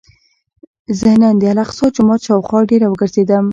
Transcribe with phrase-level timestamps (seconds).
[0.99, 3.45] زه نن د الاقصی جومات شاوخوا ډېر وګرځېدم.